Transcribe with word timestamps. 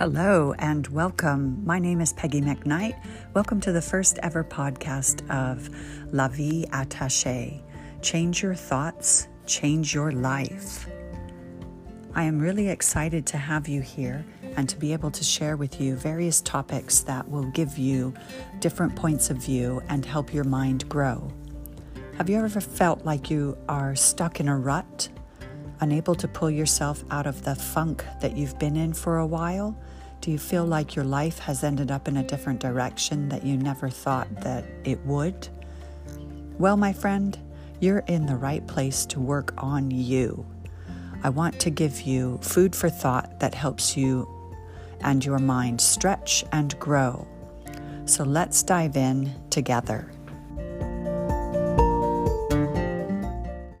Hello 0.00 0.54
and 0.58 0.88
welcome. 0.88 1.62
My 1.66 1.78
name 1.78 2.00
is 2.00 2.14
Peggy 2.14 2.40
McKnight. 2.40 2.98
Welcome 3.34 3.60
to 3.60 3.70
the 3.70 3.82
first 3.82 4.18
ever 4.22 4.42
podcast 4.42 5.28
of 5.28 5.68
La 6.10 6.26
Vie 6.28 6.64
Attachée. 6.70 7.62
Change 8.00 8.42
your 8.42 8.54
thoughts, 8.54 9.28
change 9.44 9.92
your 9.92 10.10
life. 10.10 10.88
I 12.14 12.22
am 12.22 12.40
really 12.40 12.70
excited 12.70 13.26
to 13.26 13.36
have 13.36 13.68
you 13.68 13.82
here 13.82 14.24
and 14.56 14.66
to 14.70 14.78
be 14.78 14.94
able 14.94 15.10
to 15.10 15.22
share 15.22 15.58
with 15.58 15.78
you 15.78 15.96
various 15.96 16.40
topics 16.40 17.00
that 17.00 17.28
will 17.28 17.50
give 17.50 17.76
you 17.76 18.14
different 18.60 18.96
points 18.96 19.28
of 19.28 19.36
view 19.36 19.82
and 19.90 20.06
help 20.06 20.32
your 20.32 20.44
mind 20.44 20.88
grow. 20.88 21.30
Have 22.16 22.30
you 22.30 22.38
ever 22.38 22.62
felt 22.62 23.04
like 23.04 23.28
you 23.28 23.54
are 23.68 23.94
stuck 23.94 24.40
in 24.40 24.48
a 24.48 24.56
rut? 24.56 25.10
Unable 25.80 26.14
to 26.14 26.28
pull 26.28 26.50
yourself 26.50 27.04
out 27.10 27.26
of 27.26 27.42
the 27.42 27.54
funk 27.54 28.04
that 28.20 28.36
you've 28.36 28.58
been 28.58 28.76
in 28.76 28.92
for 28.92 29.18
a 29.18 29.26
while? 29.26 29.76
Do 30.20 30.30
you 30.30 30.38
feel 30.38 30.66
like 30.66 30.94
your 30.94 31.04
life 31.04 31.38
has 31.38 31.64
ended 31.64 31.90
up 31.90 32.06
in 32.06 32.18
a 32.18 32.22
different 32.22 32.60
direction 32.60 33.28
that 33.30 33.44
you 33.44 33.56
never 33.56 33.88
thought 33.88 34.28
that 34.42 34.64
it 34.84 35.00
would? 35.06 35.48
Well, 36.58 36.76
my 36.76 36.92
friend, 36.92 37.38
you're 37.80 38.04
in 38.06 38.26
the 38.26 38.36
right 38.36 38.66
place 38.66 39.06
to 39.06 39.20
work 39.20 39.54
on 39.56 39.90
you. 39.90 40.46
I 41.22 41.30
want 41.30 41.58
to 41.60 41.70
give 41.70 42.02
you 42.02 42.38
food 42.42 42.76
for 42.76 42.90
thought 42.90 43.40
that 43.40 43.54
helps 43.54 43.96
you 43.96 44.28
and 45.00 45.24
your 45.24 45.38
mind 45.38 45.80
stretch 45.80 46.44
and 46.52 46.78
grow. 46.78 47.26
So 48.04 48.24
let's 48.24 48.62
dive 48.62 48.96
in 48.96 49.32
together. 49.50 50.10